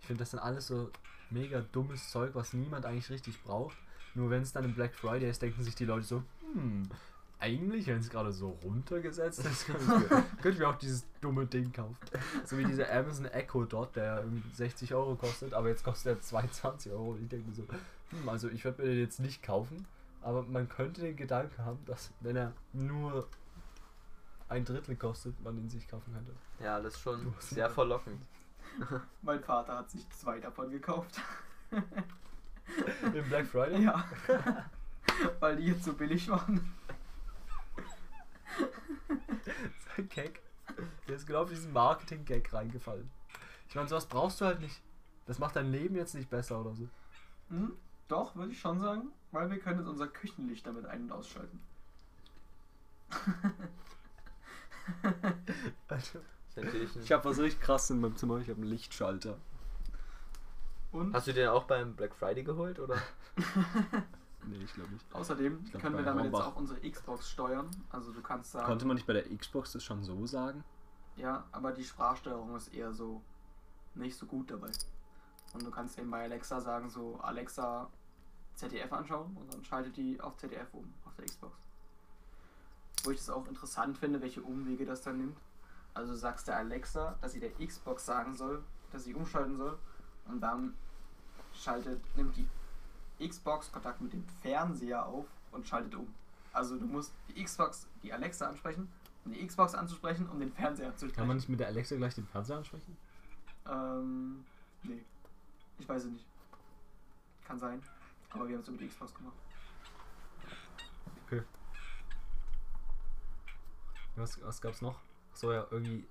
[0.00, 0.90] Ich finde, das sind alles so
[1.30, 3.76] mega dummes Zeug, was niemand eigentlich richtig braucht.
[4.14, 6.88] Nur wenn es dann im Black Friday ist, denken sich die Leute so, hm,
[7.40, 11.96] eigentlich, wenn es gerade so runtergesetzt ist, könnte ich mir auch dieses dumme Ding kaufen.
[12.44, 16.20] So wie dieser Amazon Echo Dot, der irgendwie 60 Euro kostet, aber jetzt kostet er
[16.20, 17.16] 22 Euro.
[17.22, 17.62] Ich denke so,
[18.10, 19.86] hm, also ich werde mir den jetzt nicht kaufen,
[20.20, 23.28] aber man könnte den Gedanken haben, dass wenn er nur
[24.48, 26.32] ein Drittel kostet, man ihn sich kaufen könnte.
[26.60, 28.20] Ja, das ist schon sehr verlockend.
[29.22, 31.20] Mein Vater hat sich zwei davon gekauft.
[31.70, 33.84] Im Black Friday?
[33.84, 34.04] ja.
[35.40, 36.72] Weil die jetzt so billig waren.
[39.96, 40.40] ein Gag.
[41.08, 43.10] Der ist genau auf diesen Marketing-Gag reingefallen.
[43.68, 44.80] Ich meine, sowas brauchst du halt nicht.
[45.26, 46.88] Das macht dein Leben jetzt nicht besser oder so.
[47.50, 47.76] Hm?
[48.06, 49.08] Doch, würde ich schon sagen.
[49.32, 51.60] Weil wir können jetzt unser Küchenlicht damit ein- und ausschalten.
[55.88, 56.20] Also,
[57.02, 58.38] ich habe was richtig krass in meinem Zimmer.
[58.38, 59.38] Ich habe einen Lichtschalter.
[60.92, 62.96] Und Hast du den auch beim Black Friday geholt oder?
[64.46, 65.04] Nee, ich glaube nicht.
[65.12, 66.52] außerdem glaub, können wir damit jetzt Hornbach.
[66.52, 67.68] auch unsere Xbox steuern.
[67.90, 70.64] Also du kannst sagen, Konnte man nicht bei der Xbox das schon so sagen?
[71.16, 73.20] ja, aber die Sprachsteuerung ist eher so
[73.94, 74.70] nicht so gut dabei.
[75.52, 77.90] Und du kannst eben bei Alexa sagen, so Alexa
[78.54, 81.58] ZDF anschauen und dann schaltet die auf ZDF um, auf der Xbox.
[83.04, 85.38] Wo ich das auch interessant finde, welche Umwege das dann nimmt.
[85.94, 89.78] Also du sagst der Alexa, dass sie der Xbox sagen soll, dass sie umschalten soll
[90.26, 90.74] und dann
[91.54, 96.12] schaltet, nimmt die Xbox Kontakt mit dem Fernseher auf und schaltet um.
[96.52, 98.88] Also du musst die Xbox, die Alexa ansprechen,
[99.24, 101.16] um die Xbox anzusprechen, um den Fernseher anzusprechen.
[101.16, 102.96] Kann man nicht mit der Alexa gleich den Fernseher ansprechen?
[103.66, 104.44] Ähm,
[104.82, 105.04] nee.
[105.78, 106.24] Ich weiß es nicht.
[107.46, 107.82] Kann sein.
[108.30, 109.36] Aber wir haben es über die Xbox gemacht.
[111.26, 111.42] Okay.
[114.18, 115.00] Was, was gab's noch?
[115.32, 116.06] Ach so, ja, irgendwie.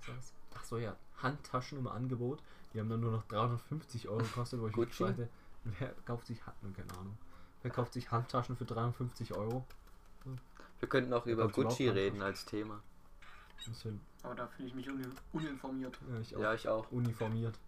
[0.00, 0.32] Was war das?
[0.54, 0.96] Ach so, ja.
[1.22, 2.42] Handtaschen im Angebot.
[2.72, 5.04] Die haben dann nur noch 350 Euro gekostet, wo ich mich Gucci?
[5.04, 5.28] fragte,
[5.64, 7.16] wer kauft sich Hand, keine Ahnung.
[7.62, 9.64] Wer kauft sich Handtaschen für 350 Euro?
[10.80, 12.80] Wir könnten auch über Gucci reden als Thema.
[13.66, 15.98] Bisschen, Aber da fühle ich mich un uninformiert.
[16.08, 16.40] ja, ich auch.
[16.40, 16.92] Ja, ich auch.
[16.92, 17.58] Uniformiert.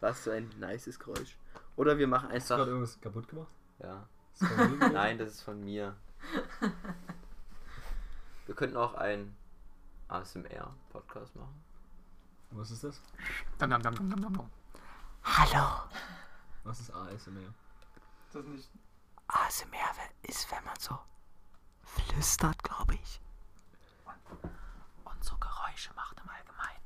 [0.00, 1.36] Was für ein nices Geräusch.
[1.76, 2.72] Oder wir machen Hast du gerade einfach.
[2.72, 3.52] irgendwas kaputt gemacht?
[3.78, 4.08] Ja.
[4.32, 4.92] Ist das?
[4.92, 5.96] Nein, das ist von mir.
[8.46, 9.36] Wir könnten auch einen
[10.08, 11.62] ASMR-Podcast machen.
[12.50, 13.02] Was ist das?
[13.58, 14.50] Dam, dam, dam, dam.
[16.64, 17.40] Was ist ASMR?
[18.26, 18.70] Ist das nicht.
[19.28, 20.98] ASMR ist, wenn man so
[21.82, 23.20] flüstert, glaube ich.
[25.04, 26.80] Und so Geräusche macht im Allgemeinen.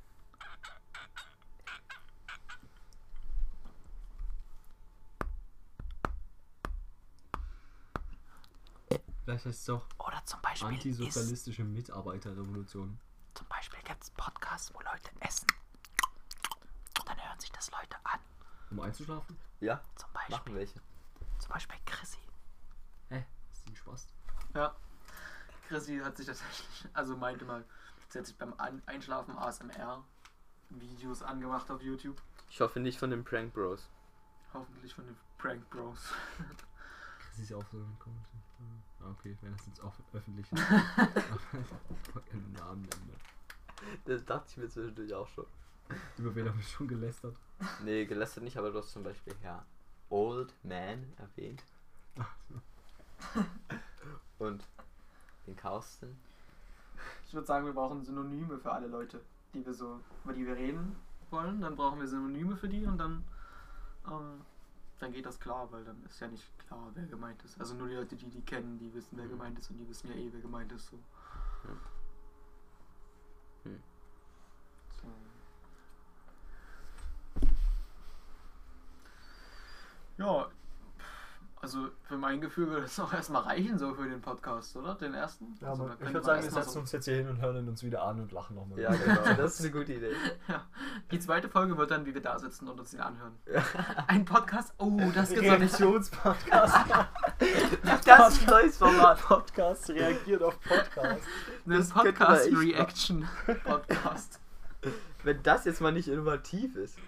[9.30, 12.98] Vielleicht heißt es auch Oder zum Beispiel ist, Antisozialistische Mitarbeiterrevolution.
[13.34, 15.46] zum Beispiel gibt es Podcasts, wo Leute essen.
[16.98, 18.18] Und dann hören sich das Leute an.
[18.72, 19.36] Um einzuschlafen?
[19.60, 20.80] Ja, Zum machen Beispiel, welche.
[21.38, 22.18] zum Beispiel Chrissy.
[23.10, 23.24] Hä?
[23.52, 24.08] Ist die Spaß?
[24.54, 24.74] Ja.
[25.68, 27.64] Chrissy hat sich tatsächlich, also meinte mal,
[28.08, 28.52] sie hat sich beim
[28.86, 30.02] Einschlafen ASMR
[30.70, 32.20] Videos angemacht auf YouTube.
[32.48, 33.88] Ich hoffe nicht von den Prank Bros.
[34.52, 36.00] Hoffentlich von den Prank Bros.
[37.40, 38.37] Das ist ja auch so ein komischer.
[39.00, 40.62] Ah, okay, wenn das jetzt auch öffentlich ist.
[42.31, 43.16] Keinen Namen nennen.
[44.05, 45.46] Das dachte ich mir zwischendurch auch schon.
[46.18, 47.35] Über wen haben wir schon gelästert?
[47.83, 49.64] Nee, gelästert nicht, aber du hast zum Beispiel Herr
[50.11, 51.64] Old Man erwähnt.
[54.38, 54.62] Und
[55.46, 56.20] den Carsten.
[57.26, 59.18] Ich würde sagen, wir brauchen Synonyme für alle Leute,
[59.55, 60.94] die wir so, über die wir reden
[61.31, 61.62] wollen.
[61.62, 63.24] Dann brauchen wir Synonyme für die und dann,
[64.07, 64.42] ähm,
[65.00, 67.58] dann geht das klar, weil dann ist ja nicht klar, wer gemeint ist.
[67.58, 69.30] Also nur die Leute, die die kennen, die wissen, wer Mhm.
[69.30, 70.86] gemeint ist und die wissen ja eh, wer gemeint ist.
[70.90, 70.98] So.
[73.64, 73.82] Hm.
[75.02, 75.08] So.
[80.18, 80.50] Ja,
[81.62, 84.94] also für mein Gefühl würde es auch erstmal reichen, so für den Podcast, oder?
[84.94, 85.55] Den ersten?
[85.61, 87.83] Ja, also, ich würde sagen, wir setzen so- uns jetzt hier hin und hören uns
[87.83, 88.79] wieder an und lachen nochmal.
[88.81, 89.35] Ja, genau.
[89.37, 90.14] Das ist eine gute Idee.
[91.11, 93.35] Die zweite Folge wird dann, wie wir da sitzen und uns den anhören.
[94.07, 94.73] Ein Podcast?
[94.79, 95.44] Oh, das gibt's.
[95.51, 96.77] Reaktionspodcast.
[98.05, 99.18] Das ist ein neues Format.
[99.23, 101.23] Podcast reagiert auf Podcast.
[101.66, 104.40] Ein das könnte man echt Podcast-Reaction-Podcast.
[105.23, 106.99] Wenn das jetzt mal nicht innovativ ist.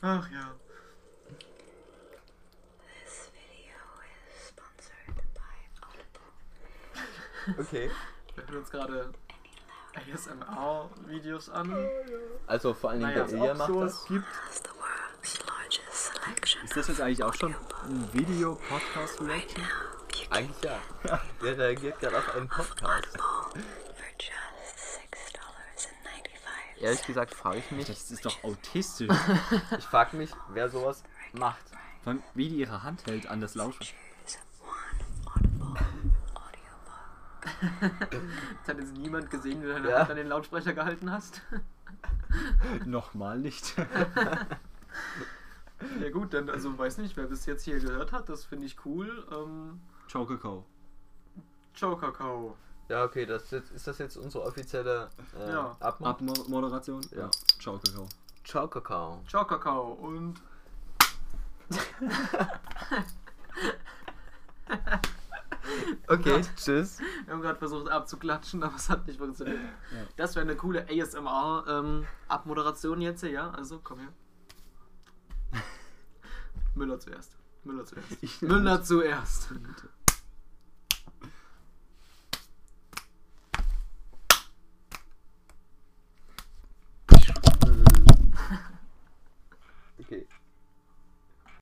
[0.00, 0.54] Ach ja.
[3.04, 3.78] This video
[4.08, 7.60] is sponsored by Audible.
[7.60, 7.90] Okay.
[8.34, 9.12] Wir hören uns gerade
[9.94, 11.76] ASMR-Videos an.
[12.46, 14.06] Also vor allen Dingen Naja, der Ilja macht sowas das.
[14.08, 14.24] gibt.
[14.26, 16.64] Has the world's largest selection.
[16.64, 19.64] Ist das jetzt eigentlich auch schon ein Video-Podcast-Reaction?
[20.30, 20.80] Eigentlich ja.
[21.42, 23.18] Der reagiert gerade auf einen Podcast.
[26.82, 29.08] Ehrlich gesagt frage ich mich, Das ist doch autistisch.
[29.78, 31.62] ich frage mich, wer sowas macht.
[32.04, 33.86] Allem, wie die ihre Hand hält an das audiobook.
[38.10, 40.00] Das hat jetzt niemand gesehen, wie du deine Ja.
[40.00, 41.42] Hand an den Lautsprecher gehalten hast.
[42.84, 43.76] Nochmal nicht.
[46.00, 48.84] Ja gut, dann, also weiß nicht, wer bis jetzt hier gehört hat, das finde ich
[48.84, 49.24] cool.
[49.30, 50.64] Ähm, Chococao.
[51.74, 51.96] Joe
[52.88, 55.76] Ja, okay, das ist, ist das jetzt unsere offizielle äh, Ja.
[55.80, 56.06] Abmo?
[56.08, 57.00] Abmoderation?
[57.16, 57.30] Ja.
[57.58, 58.08] Chococao.
[58.44, 59.22] Ciao, Kakao.
[59.28, 60.40] Joe Kakao und
[66.08, 66.98] Okay, tschüss.
[67.24, 69.58] wir haben gerade versucht abzuklatschen, aber es hat nicht funktioniert.
[69.58, 69.98] Ja.
[70.16, 73.50] Das wäre eine coole ASMR-Abmoderation jetzt, ja?
[73.52, 74.12] Also komm her.
[76.74, 77.36] Müller zuerst.
[77.64, 78.08] Müller zuerst.
[78.20, 79.50] Ich- Müller zuerst.